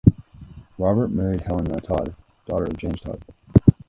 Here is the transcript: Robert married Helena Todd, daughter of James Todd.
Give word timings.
Robert 0.79 1.11
married 1.11 1.41
Helena 1.41 1.79
Todd, 1.79 2.15
daughter 2.47 2.65
of 2.65 2.75
James 2.77 3.01
Todd. 3.01 3.23